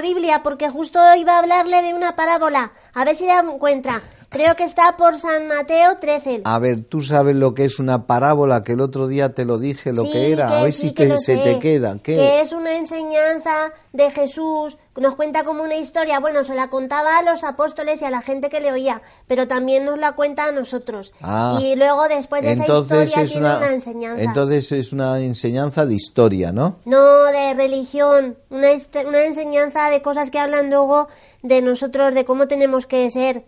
[0.00, 2.72] Biblia porque justo iba a hablarle de una parábola.
[2.94, 4.00] A ver si la encuentra.
[4.30, 6.42] Creo que está por San Mateo 13.
[6.44, 9.58] A ver, tú sabes lo que es una parábola, que el otro día te lo
[9.58, 10.56] dije lo Sí, que era.
[10.60, 11.42] a ver sí si que te- se sé.
[11.42, 11.98] te queda.
[12.00, 12.14] ¿Qué?
[12.14, 16.20] Que es una enseñanza de Jesús, nos cuenta como una historia.
[16.20, 19.48] Bueno, se la contaba a los apóstoles y a la gente que le oía, pero
[19.48, 21.12] también nos la cuenta a nosotros.
[21.20, 24.22] Ah, y luego después de esa entonces historia es tiene una, una, enseñanza.
[24.22, 26.76] entonces es una enseñanza de historia, ¿no?
[26.84, 28.68] No de religión, una,
[29.08, 31.08] una enseñanza de cosas que hablan luego
[31.42, 33.44] de nosotros, de cómo tenemos que ser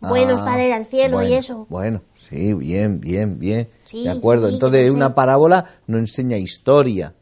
[0.00, 1.66] buenos Ah, para ir al cielo y bueno, eso.
[1.68, 3.68] Bueno, sí, bien, bien, bien.
[3.88, 4.48] Sí, de acuerdo.
[4.48, 7.14] sí, Entonces una parábola no enseña historia.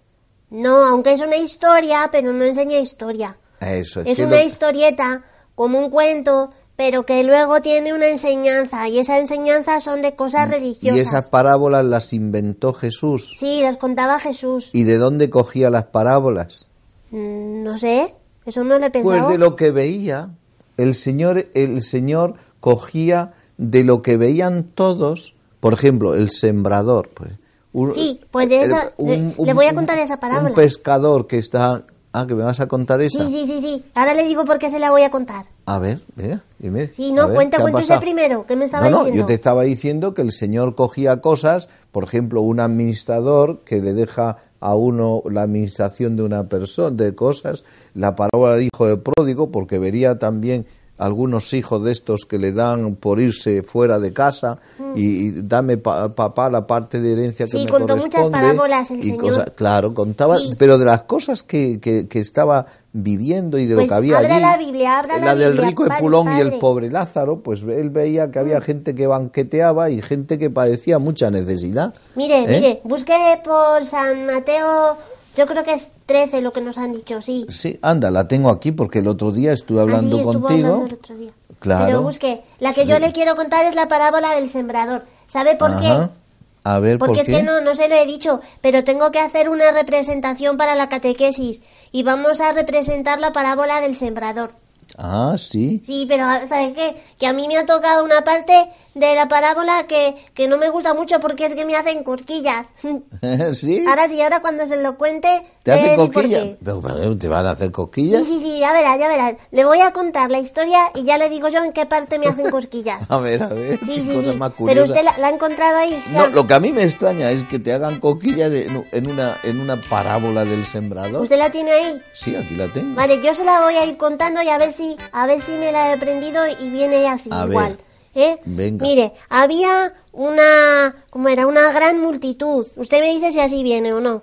[0.51, 3.37] No, aunque es una historia, pero no enseña historia.
[3.61, 8.09] Eso es, Es que una lo- historieta, como un cuento, pero que luego tiene una
[8.09, 10.95] enseñanza, y esa enseñanza son de cosas religiosas.
[10.95, 13.37] Mm, Y esas parábolas las inventó Jesús.
[13.39, 14.71] Sí, las contaba Jesús.
[14.73, 16.69] ¿Y de dónde cogía las parábolas?
[17.11, 18.15] Mm, No sé,
[18.45, 19.25] eso no lo he pensado.
[19.27, 20.31] Pues de lo que veía.
[20.77, 22.35] El Señor, el Señor
[22.65, 27.11] cogía de lo que veían todos, por ejemplo, el sembrador.
[27.13, 27.33] Pues,
[27.75, 30.49] un- Sí, pues de el- esa- le- le voy a contar esa parábola.
[30.49, 31.85] Un pescador que está...
[32.17, 33.19] Ah, que me vas a contar esa.
[33.27, 33.85] Sí, sí, sí, sí.
[33.95, 35.47] Ahora le digo por qué se la voy a contar.
[35.67, 36.89] A ver, venga, dime.
[36.95, 39.21] Sí, no, ver, cuenta, ¿qué ha cuenta usted primero, ¿qué me estaba no, no, diciendo?
[39.23, 43.93] yo te estaba diciendo que el Señor cogía cosas, por ejemplo, un administrador que le
[43.95, 47.65] deja a uno la administración de una persona, de cosas,
[47.95, 52.53] la parábola del hijo del pródigo, porque vería también algunos hijos de estos que le
[52.53, 54.59] dan por irse fuera de casa
[54.95, 57.59] y, y dame pa- papá la parte de herencia que Mm.
[57.59, 59.53] Sí, me contó muchas parábolas el y Señor.
[59.57, 60.53] claro contaba Sí.
[60.57, 64.19] pero de las cosas que, que, que estaba viviendo y de Pues lo que había
[64.19, 66.53] abra allí la Biblia, abra la la del Biblia, rico de padre, Pulón y el.
[66.53, 66.59] Mm.
[66.61, 71.29] pobre Lázaro, pues él veía que había gente que banqueteaba y gente que padecía mucha
[71.31, 71.93] necesidad.
[72.15, 72.47] Mire, ¿Eh?
[72.49, 73.13] mire, busque
[73.43, 74.97] por San Mateo,
[75.37, 77.47] yo creo que es 13 lo que nos han dicho, sí.
[77.49, 80.67] Sí, anda, la tengo aquí porque el otro día estuve hablando estuvo contigo.
[80.69, 81.31] hablando el otro día.
[81.61, 81.87] Claro.
[81.87, 83.01] Pero busque, la que yo Sí.
[83.01, 85.07] le quiero contar es la parábola del sembrador.
[85.27, 85.81] ¿Sabe por Ajá.
[86.11, 86.21] qué?
[86.67, 87.33] A ver, Porque ¿por es qué?
[87.37, 90.89] que no, no se lo he dicho, pero tengo que hacer una representación para la
[90.89, 94.55] catequesis y vamos a representar la parábola del sembrador.
[94.97, 95.83] Ah, sí.
[95.85, 96.97] Sí, pero ¿sabes qué?
[97.19, 100.71] Que a mí me ha tocado una parte de la parábola que, que no me
[100.71, 102.67] gusta mucho porque es que me hacen cosquillas.
[103.53, 103.85] sí.
[103.89, 105.29] Ahora sí, ahora cuando se lo cuente,
[105.63, 106.45] ¿Te le hacen cosquillas?
[106.63, 108.23] Pero, pero, ¿Te van a hacer cosquillas?
[108.25, 109.35] Sí, sí, sí, ya verás, ya verás.
[109.51, 112.27] Le voy a contar la historia y ya le digo yo en qué parte me
[112.27, 113.11] hacen cosquillas.
[113.11, 114.39] A ver, a ver, Sí, qué sí, cosa sí.
[114.39, 114.93] más Pero curiosa.
[114.93, 116.05] usted la, la ha encontrado ahí.
[116.11, 119.39] No, lo que a mí me extraña es que te hagan cosquillas en, en una,
[119.43, 121.23] en una parábola del sembrador.
[121.23, 122.03] ¿Usted la tiene ahí?
[122.13, 122.95] Sí, aquí la tengo.
[122.95, 125.53] Vale, yo se la voy a ir contando y a ver si, a ver si
[125.53, 127.79] me la he aprendido y viene así, A ver.
[128.15, 128.39] ¿Eh?
[128.45, 128.85] Venga.
[128.87, 131.47] Mire, había una, ¿cómo era?
[131.47, 132.67] Una gran multitud.
[132.77, 134.23] Usted me dice si así viene o no.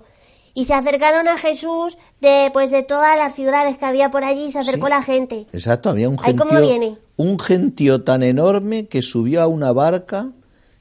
[0.53, 4.45] Y se acercaron a Jesús de, pues, de todas las ciudades que había por allí
[4.47, 4.91] y se acercó Sí.
[4.91, 5.47] la gente.
[5.53, 6.97] Exacto, había un gentío, ¿cómo viene?
[7.15, 10.29] un gentío tan enorme que subió a una barca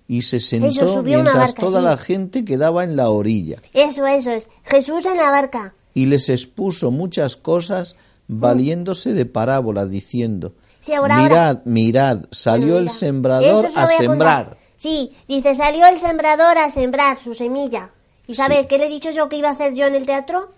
[0.08, 1.86] y se sentó mientras barca, toda sí.
[1.86, 4.48] la gente quedaba en la orilla Eso, eso es.
[4.64, 5.74] Jesús en la barca.
[5.94, 7.94] y les expuso muchas cosas
[8.26, 11.28] valiéndose de parábolas diciendo Sí, ahora, ahora.
[11.28, 14.56] mirad, mirad, salió el sembrador a sembrar.
[14.76, 17.90] Sí, dice, salió el sembrador a sembrar su semilla.
[18.26, 18.66] ¿Y sabe Sí.
[18.68, 20.52] qué le he dicho yo que iba a hacer yo en el teatro?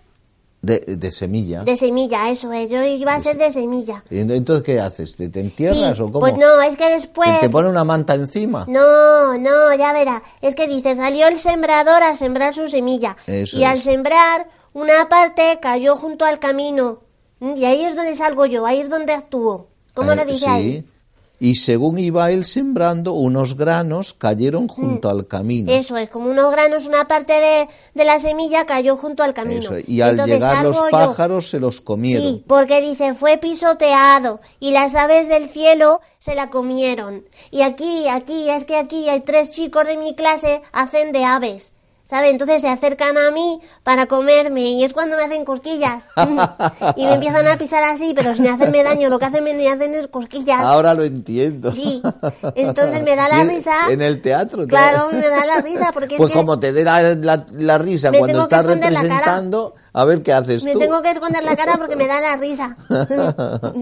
[0.61, 1.63] De, de semilla.
[1.63, 2.69] De semilla, eso es.
[2.69, 4.01] Yo iba a ser de semilla.
[4.09, 5.17] Y Entonces, ¿qué haces?
[5.17, 6.21] ¿Te, te entierras Sí, o cómo?
[6.21, 7.41] Pues no, es que después...
[7.41, 8.63] ¿Te pone una manta encima?
[8.69, 10.23] No, no, ya verá.
[10.41, 13.17] Es que dice, salió el sembrador a sembrar su semilla.
[13.27, 16.99] Eso y al sembrar, una parte cayó junto al camino.
[17.41, 19.67] Y ahí es donde salgo yo, ahí es donde actúo.
[19.93, 20.49] ¿Cómo Eh, lo dice sí.
[20.51, 20.85] ahí?
[21.39, 25.71] Y según iba él sembrando, unos granos cayeron junto al camino.
[25.73, 25.75] Mm.
[25.75, 29.59] Eso es, como unos granos, una parte de, de la semilla cayó junto al camino.
[29.59, 30.91] Eso, Y al Entonces llegar los salgo yo.
[30.91, 32.23] pájaros se los comieron.
[32.23, 37.25] Sí, porque dice, fue pisoteado y las aves del cielo se la comieron.
[37.51, 41.73] Y aquí, aquí, es que aquí hay tres chicos de mi clase, hacen de aves.
[42.05, 42.29] ¿Sabe?
[42.29, 46.03] Entonces se acercan a mí para comerme y es cuando me hacen cosquillas.
[46.97, 49.93] y me empiezan a pisar así, pero sin hacerme daño, lo que hacen me hacen
[49.95, 50.59] es cosquillas.
[50.59, 51.71] Ahora lo entiendo.
[51.71, 52.01] Sí.
[52.55, 53.73] Entonces me da la risa.
[53.89, 54.67] En el teatro.
[54.67, 57.77] Claro, me da la risa porque es Pues que como te dé la, la- la
[57.77, 60.79] risa cuando estás representando, a ver qué haces me tú.
[60.79, 62.77] tengo que esconder la cara porque me da la risa.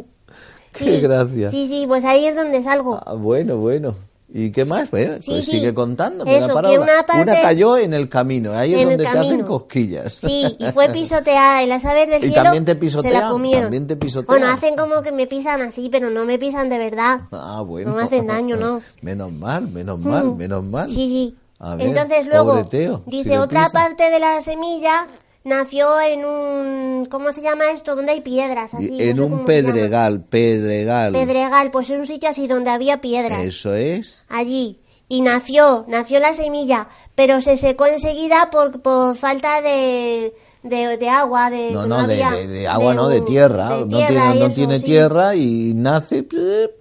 [0.73, 1.49] Qué gracia.
[1.51, 3.01] Sí, sí, pues ahí es donde salgo.
[3.05, 3.95] Ah, bueno, bueno.
[4.33, 4.89] ¿Y qué más?
[5.21, 5.51] Sí, pues sí.
[5.51, 6.23] sigue contando.
[6.25, 10.13] Eso, que una parte- cayó en el camino, ahí es donde se hacen cosquillas.
[10.13, 13.63] Sí, y fue pisoteada y las aves del Y cielo también te se la comieron.
[13.63, 14.39] también te pisotean.
[14.39, 17.21] Bueno, hacen como que me pisan así, pero no me pisan de verdad.
[17.31, 17.91] Ah, bueno.
[17.91, 18.81] No me hacen daño, ¿no?
[19.01, 20.37] Menos mal, menos mal, Mm.
[20.37, 20.87] menos mal.
[20.89, 21.37] Sí, sí.
[21.59, 25.07] A ver, Entonces luego Teo, dice otra parte de la semilla
[25.43, 27.05] nació en un...
[27.09, 27.95] ¿Cómo se llama esto?
[27.95, 29.01] Donde hay piedras, así.
[29.01, 31.13] en no sé un pedregal, pedregal.
[31.13, 33.39] Pedregal, pues es un sitio así donde había piedras.
[33.39, 34.25] Eso es.
[34.29, 34.79] Allí.
[35.07, 41.09] Y nació, nació la semilla, pero se secó enseguida por, por falta de, de, de
[41.09, 41.71] agua, de...
[41.71, 43.69] No, no, de, había- de- de agua, no, de tierra.
[43.77, 44.85] de no tierra tiene, no eso, tiene sí.
[44.85, 46.23] tierra y nace,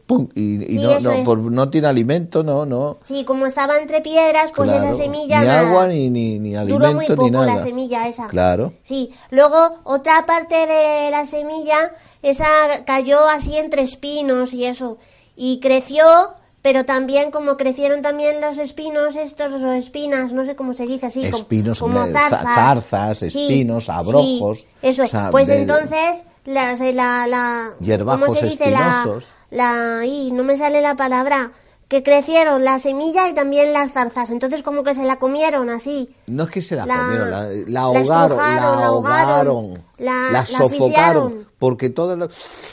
[0.07, 2.99] pum, y, y Sí, no, no, por- no tiene alimento, no, no.
[3.09, 5.69] Sí, como estaba entre piedras, pues Claro, esa semilla ni nada.
[5.71, 7.55] agua ni, ni, ni Duró muy alimento poco ni nada.
[7.55, 8.29] la semilla esa.
[8.29, 8.73] Claro.
[8.83, 11.77] Sí, luego otra parte de la semilla,
[12.23, 12.47] esa
[12.85, 14.99] cayó así entre espinos y eso.
[15.37, 16.05] Y creció,
[16.63, 21.07] pero también como crecieron también los espinos estos, o espinas, no sé cómo se dice
[21.07, 21.25] así.
[21.25, 23.19] Espinos, como, za- zarzas.
[23.19, 27.75] Sí, espinos, abrojos, sí, eso, o sea, pues de- entonces, la, la, la,
[28.21, 28.71] ¿cómo se dice?
[28.71, 29.03] La,
[29.51, 31.53] la, y no me sale la palabra.
[31.91, 34.31] Que crecieron la semilla y también las zarzas.
[34.31, 36.15] Entonces como que se la comieron así.
[36.29, 37.31] No es que se la, La- comieron,
[37.73, 42.29] la, ahogaron, la ahogaron, la- sofocaron, porque todo lo-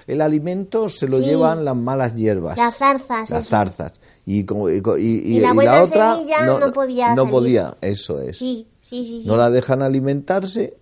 [0.05, 1.25] el alimento se lo Sí.
[1.25, 2.57] llevan las malas hierbas.
[2.57, 3.49] Las zarzas, Las eso.
[3.49, 3.93] zarzas.
[4.27, 7.31] Y, como- y, y- la buena otra semilla no podía No salir.
[7.31, 8.37] podía, eso es.
[8.37, 9.23] Sí, sí.
[9.25, 10.77] No la dejan alimentarse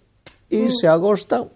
[0.50, 1.50] y se agostan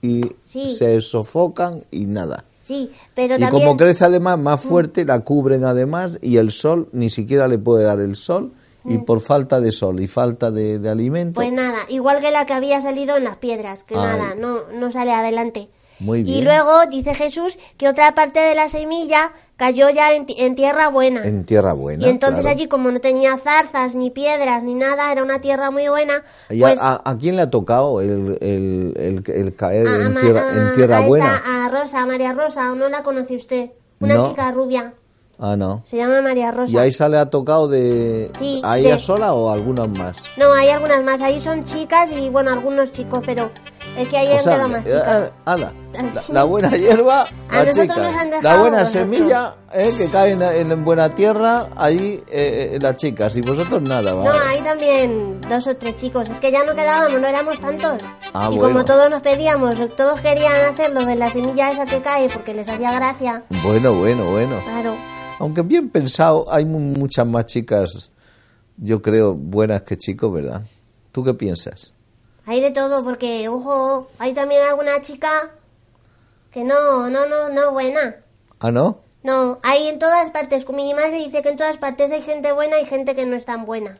[0.00, 2.46] y se sofocan y nada.
[2.64, 3.62] Sí, pero y también...
[3.62, 7.84] como crece además más fuerte, la cubren además y el sol ni siquiera le puede
[7.84, 8.52] dar el sol
[8.86, 11.36] y por falta de sol y falta de, de alimento.
[11.36, 14.02] Pues nada, igual que la que había salido en las piedras, que Ay.
[14.02, 15.68] nada, no, no sale adelante.
[16.00, 16.44] Muy Y bien.
[16.44, 20.88] luego dice Jesús que otra parte de la semilla cayó ya en, ti- en tierra
[20.88, 21.24] buena.
[21.24, 22.04] En tierra buena.
[22.04, 22.56] y entonces claro.
[22.56, 26.60] allí como no tenía zarzas, ni piedras, ni nada, era una tierra muy buena, ¿Y
[26.60, 26.78] pues...
[26.80, 30.40] a, a- a quién le ha tocado el, el, el- el caer a- en tierra,
[30.40, 31.42] a- en tierra a esta- buena?
[31.46, 33.70] a Rosa, a María Rosa, ¿o no la conoce usted?
[34.00, 34.28] Una No.
[34.28, 34.94] chica rubia,
[35.38, 35.84] Ah, no.
[35.88, 36.72] se llama María Rosa.
[36.72, 40.16] ¿Y a esa le ha tocado de Sí, a ella de- sola o algunas más?
[40.36, 43.50] No, hay algunas más, ahí son chicas y bueno, algunos chicos, pero
[43.96, 45.04] es que ahí O han sea, quedado más eh, chicas.
[45.46, 45.72] ah, ala,
[46.14, 50.84] la, la buena hierba, A nos han la buena semilla eh, que cae en, en
[50.84, 53.36] buena tierra, ahí eh, eh, las chicas.
[53.36, 54.38] Y vosotros nada, No, ¿vale?
[54.50, 56.28] hay también dos o tres chicos.
[56.28, 57.94] Es que ya no quedábamos, no éramos tantos.
[58.32, 58.74] Ah, y bueno.
[58.74, 62.52] como todos nos pedíamos, todos querían hacer lo de la semilla esa que cae porque
[62.54, 63.44] les hacía gracia.
[63.62, 64.60] Bueno, bueno, bueno.
[64.64, 64.94] Claro.
[65.38, 68.10] Aunque bien pensado, hay mu- muchas más chicas,
[68.76, 70.62] yo creo, buenas que chicos, ¿verdad?
[71.12, 71.92] ¿Tú qué piensas?
[72.46, 75.50] Hay de todo porque, ojo, hay también alguna chica
[76.50, 78.16] que no, no, no, no buena.
[78.60, 79.00] ¿Ah, no?
[79.22, 80.68] No, hay en todas partes.
[80.68, 83.44] Mi madre dice que en todas partes hay gente buena y gente que no es
[83.46, 83.94] tan buena.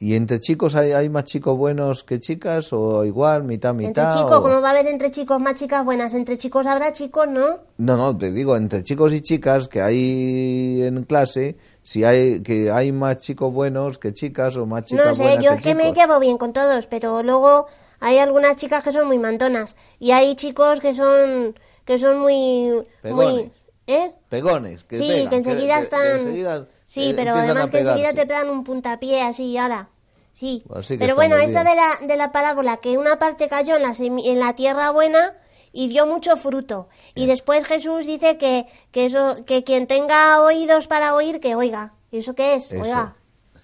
[0.00, 4.04] ¿Y entre chicos hay, hay más chicos buenos que chicas o igual, mitad, mitad?
[4.04, 6.14] Entre chicos, o- como va a haber entre chicos más chicas buenas?
[6.14, 7.58] Entre chicos habrá chicos, ¿no?
[7.78, 11.56] No, no, te digo, entre chicos y chicas que hay en clase,
[11.88, 15.42] si hay que hay más chicos buenos que chicas o más chicas No sé, buenas
[15.42, 17.66] yo que es que me llevo bien con todos, pero luego
[17.98, 22.86] hay algunas chicas que son muy mandonas y hay chicos que son que son muy
[23.00, 23.32] Pegones.
[23.34, 23.52] muy
[23.86, 24.12] ¿eh?
[24.28, 27.78] Pegones, que sí, pegan, que enseguida que- que están enseguida, Sí, eh, pero además que
[27.78, 29.88] enseguida te dan un puntapié así y ahora.
[30.34, 30.62] Sí.
[30.74, 33.82] Así que pero bueno, esto de la de la parábola que una parte cayó en
[33.82, 35.34] la en la tierra buena
[35.72, 36.88] y dio mucho fruto.
[37.14, 41.94] Y después Jesús dice que que eso que quien tenga oídos para oír que oiga.
[42.10, 42.70] ¿Y eso qué es?
[42.70, 42.82] Eso.
[42.82, 43.14] Oiga.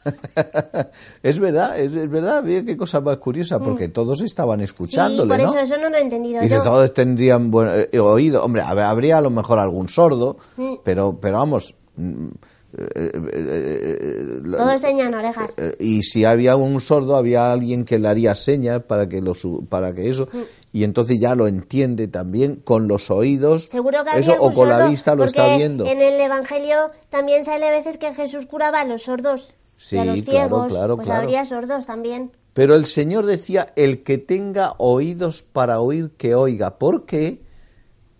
[1.22, 4.60] es verdad, es, es verdad, mira qué cosa más curiosa, porque todos estaban Mm.
[4.60, 5.48] Sí, escuchándole, por ¿no?
[5.48, 6.62] eso eso no lo he entendido Dice, yo.
[6.62, 7.50] todos tendrían
[7.90, 8.44] eh, oído.
[8.44, 10.74] Hombre, hab- habría a lo mejor algún sordo, Mm.
[10.84, 11.74] pero, pero vamos.
[11.96, 12.26] mm,
[12.76, 15.50] eh, eh, eh, eh, lo- Todos tenían orejas.
[15.56, 19.32] eh, y si había un sordo, había alguien que le haría señas para que, lo,
[19.68, 20.28] para que eso.
[20.32, 20.38] Mm.
[20.72, 23.66] Y entonces ya lo entiende también con los oídos.
[23.66, 25.86] Seguro que eso, o con la vista lo está viendo.
[25.86, 26.76] En el Evangelio
[27.10, 29.52] también sale a veces que Jesús curaba a los sordos
[29.90, 30.66] y a Sí, los claro, ciegos.
[30.68, 31.22] claro, pues claro.
[31.22, 32.32] habría sordos también.
[32.54, 37.40] Pero el Señor decía, el que tenga oídos para oír, que oiga, porque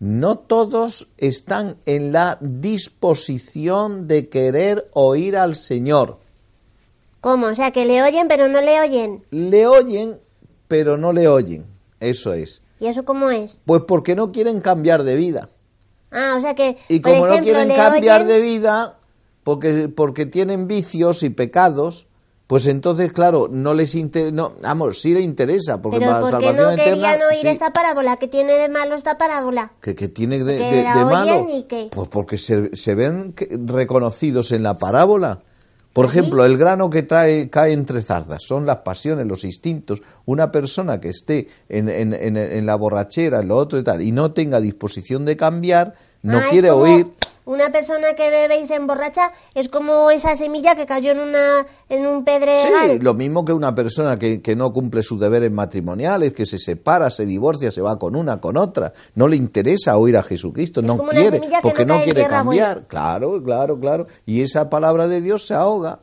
[0.05, 6.19] no todos están en la disposición de querer oír al Señor.
[7.23, 7.47] ¿Cómo?
[7.47, 9.25] O sea, que le oyen pero no le oyen.
[9.31, 10.19] Le oyen,
[10.69, 11.65] pero no le oyen.
[12.01, 12.63] Eso es.
[12.81, 13.59] ¿Y eso cómo es?
[13.65, 15.49] Pues porque no quieren cambiar de vida.
[16.11, 18.99] Ah, o sea que, Y por como no quieren cambiar oyen- de vida,
[19.43, 22.07] porque, porque tienen vicios y pecados,
[22.47, 26.29] pues entonces, claro, no les interesa, no, vamos, sí le interesa, porque Pero para ¿por
[26.29, 27.49] qué salvación no eterna, querían oír sí.
[27.49, 28.17] esta parábola?
[28.19, 29.73] ¿Qué tiene de malo esta parábola?
[29.81, 31.47] que, que tiene de, Que de- la de malo?
[31.51, 33.35] y que- Pues porque se, se ven
[33.67, 35.41] reconocidos en la parábola.
[35.95, 36.19] Por ¿Ah, sí?
[36.19, 40.03] ejemplo, el grano que trae, cae entre zarzas son las pasiones, los instintos.
[40.27, 44.03] Una persona que esté en, en- en- en la borrachera, en lo otro y tal,
[44.03, 47.07] y no tenga disposición de cambiar, no Ah, quiere como- oír
[47.47, 51.67] una persona que bebe y se emborracha es como esa semilla que cayó en una
[51.89, 52.93] en un pedregal.
[52.93, 56.59] Sí, lo mismo que una persona que, que no cumple sus deberes matrimoniales, que se
[56.59, 60.81] separa, se divorcia, se va con una, con otra, no le interesa oír a Jesucristo,
[60.81, 62.87] no quiere, porque no quiere cambiar.
[62.87, 64.07] Claro, claro, claro.
[64.25, 66.01] Y esa palabra de Dios se ahoga.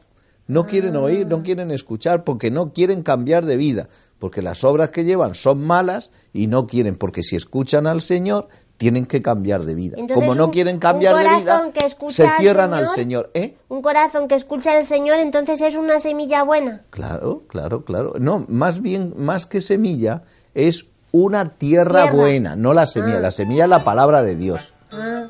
[0.48, 1.29] No quieren oír, Ah.
[1.29, 3.88] no quieren escuchar, porque no quieren cambiar de vida,
[4.19, 8.50] porque las obras que llevan son malas y no quieren, porque si escuchan al Señor,
[8.82, 9.96] tienen que cambiar de vida.
[10.00, 11.70] Entonces, Como no un- quieren cambiar de vida,
[12.10, 13.32] se cierran al Señor- Señor.
[13.36, 13.56] ¿Eh?
[13.70, 16.82] Un corazón que escucha al Señor, entonces es una semilla buena.
[16.90, 18.14] Claro, claro, claro.
[18.20, 20.24] No, más bien, más que semilla,
[20.56, 22.18] es una tierra, Tierra.
[22.18, 23.18] buena, no la semilla.
[23.20, 23.22] Ah.
[23.22, 24.74] La semilla es la palabra de Dios.
[24.92, 25.28] Ah,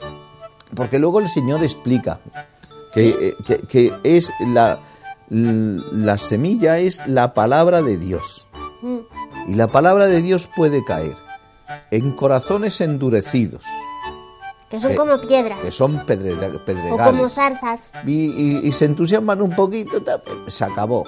[0.74, 2.22] Porque luego el Señor explica
[2.94, 4.80] que, eh, que- que es la,
[5.30, 8.48] la semilla es la palabra de Dios.
[8.82, 8.98] mm.
[9.50, 11.16] Y la palabra de Dios puede caer
[11.92, 13.64] en corazones endurecidos,
[14.70, 17.34] que son Que- como piedras que son pedrega- o como pedregales.
[17.34, 17.92] zarzas.
[18.06, 20.02] y, y- y se entusiasman un poquito,
[20.48, 21.06] se acabó.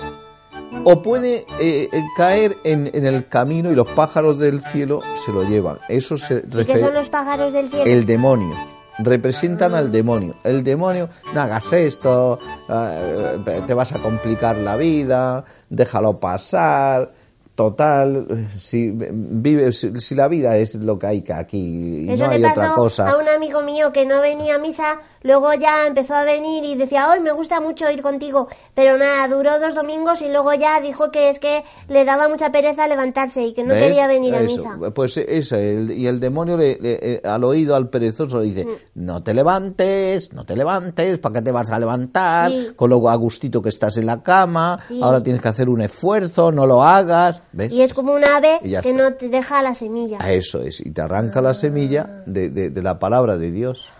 [0.86, 5.32] O puede eh, eh, caer en, en el camino y los pájaros del cielo se
[5.32, 5.78] lo llevan.
[5.88, 7.86] Eso se ¿Y qué refiere son los pájaros del cielo?
[7.86, 8.56] el demonio.
[9.00, 10.36] Representan al demonio.
[10.44, 12.38] El demonio, no hagas esto,
[12.70, 17.12] eh, te vas a complicar la vida, déjalo pasar.
[17.56, 22.24] Total, si vive, si, si la vida es lo que hay que aquí y Eso
[22.24, 23.10] no le hay pasó otra cosa.
[23.10, 26.76] a un amigo mío que no venía a misa, luego ya empezó a venir y
[26.76, 30.80] decía, hoy me gusta mucho ir contigo, pero nada, duró dos domingos y luego ya
[30.82, 33.84] dijo que es que le daba mucha pereza levantarse y que no ¿Ves?
[33.84, 34.78] quería venir a misa.
[34.94, 38.66] Pues eso, el- y el demonio le- le- eh, al oído al perezoso le dice,
[38.66, 38.70] Mm.
[38.96, 42.52] no te levantes, no te levantes, ¿para qué te vas a levantar?
[42.52, 42.70] Sí.
[42.76, 45.00] Con lo a gustito que estás en la cama, Sí.
[45.02, 47.42] ahora tienes que hacer un esfuerzo, no lo hagas.
[47.52, 47.72] ¿Ves?
[47.74, 48.92] Y es como un ave que está.
[48.92, 50.18] no te deja la semilla.
[50.22, 53.92] A Eso es, y te arranca la semilla de, de- de la palabra de Dios.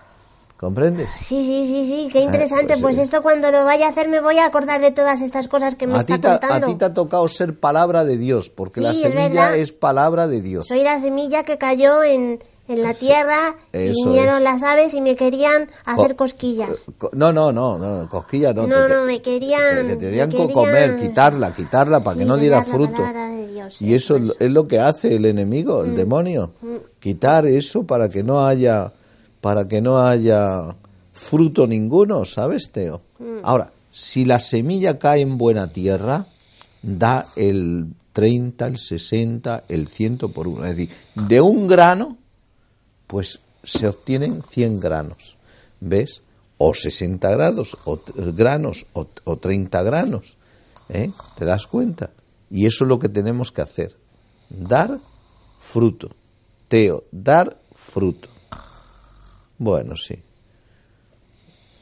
[0.64, 1.10] ¿Comprendes?
[1.20, 2.68] Sí, sí, sí, sí, qué interesante.
[2.76, 3.02] pues, pues eh.
[3.02, 5.88] esto cuando lo vaya a hacer me voy a acordar de todas estas cosas que
[5.88, 8.94] me A está te, a ti te ha tocado ser palabra de Dios, porque la
[8.94, 10.68] Sí, semilla es palabra de Dios.
[10.70, 14.42] Soy la semilla que cayó en, en la tierra, eso vinieron es.
[14.44, 16.86] las aves y me querían hacer Co- cosquillas.
[16.98, 18.66] Co- No, no, no, no, cosquillas no.
[18.66, 22.24] No, te- no, me querían- Que, que te me querían- comer, quitarla, quitarla para que
[22.26, 23.04] no diera fruto.
[23.52, 25.90] Dios, Y eso es lo que hace el enemigo, Mm.
[25.90, 26.52] el demonio.
[27.00, 28.94] Quitar eso para que no haya,
[29.44, 30.74] para que no haya
[31.12, 33.02] fruto ninguno, ¿sabes, Teo?
[33.20, 33.40] Mm.
[33.44, 36.28] Ahora, si la semilla cae en buena tierra,
[36.82, 40.64] da el 30, el 60, el 100 por uno.
[40.64, 42.18] Es decir, de un grano,
[43.06, 45.38] pues se obtienen 100 granos,
[45.82, 46.24] ¿ves?
[46.58, 50.38] O 60 grados, o granos, o, o 30 granos,
[50.88, 51.12] ¿eh?
[51.38, 52.12] ¿Te das cuenta?
[52.50, 53.98] Y eso es lo que tenemos que hacer,
[54.50, 55.02] dar
[55.60, 56.12] fruto.
[56.70, 58.33] Teo, dar fruto.
[59.58, 60.22] Bueno, sí.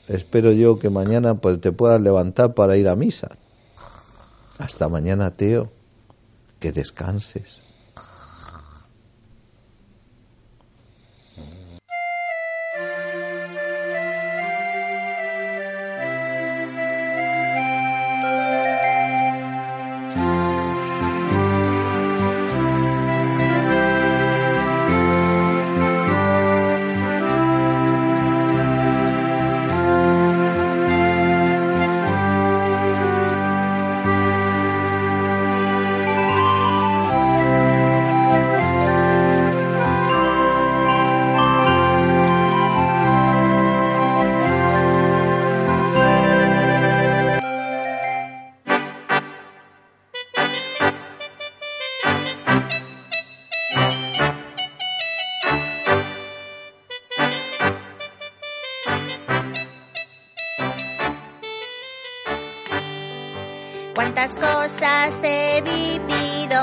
[0.07, 3.37] Espero yo que mañana pues, te puedas levantar para ir a misa.
[4.57, 5.71] Hasta mañana, Teo.
[6.59, 7.63] Que descanses.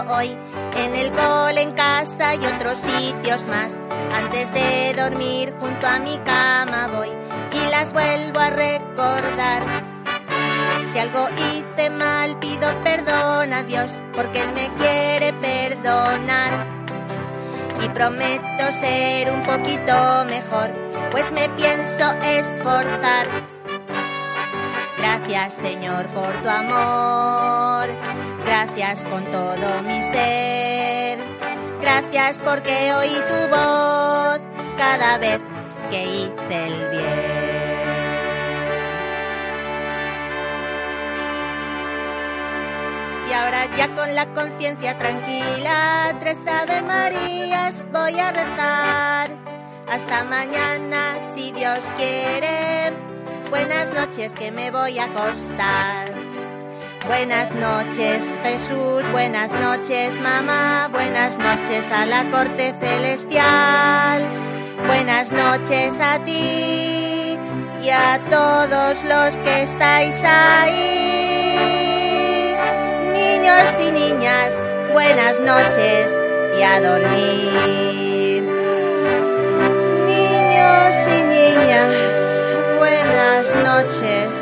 [0.09, 0.37] Hoy,
[0.77, 3.77] en el cole, en casa y otros sitios más.
[4.15, 7.09] Antes de dormir junto a mi cama voy
[7.53, 9.63] y las vuelvo a recordar.
[10.93, 16.67] Si algo hice mal pido perdón a Dios, porque Él me quiere perdonar.
[17.83, 20.73] Y prometo ser un poquito mejor,
[21.11, 23.27] pues me pienso esforzar.
[24.99, 27.89] Gracias Señor por tu amor,
[28.49, 31.19] gracias con todo mi ser,
[31.83, 34.41] gracias porque oí tu voz
[34.79, 35.39] cada vez
[35.91, 37.49] que hice el bien.
[43.29, 49.31] Y ahora ya con la conciencia tranquila, tres Ave Marías voy a rezar.
[49.93, 52.95] Hasta mañana, si Dios quiere.
[53.51, 56.18] buenas noches que me voy a acostar.
[57.09, 64.31] Buenas noches Jesús, buenas noches mamá, buenas noches a la corte celestial.
[64.87, 67.39] Buenas noches a ti
[67.83, 70.85] y a todos los que estáis ahí.
[73.15, 74.55] Niños y niñas,
[74.93, 76.13] buenas noches
[76.59, 78.43] y a dormir.
[80.07, 82.15] Niños y niñas,
[82.79, 84.38] buenas noches.